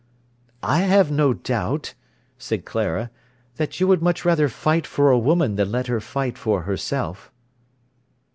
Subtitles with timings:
[0.63, 1.93] "I have no doubt,"
[2.39, 3.11] said Clara,
[3.57, 7.31] "that you would much rather fight for a woman than let her fight for herself."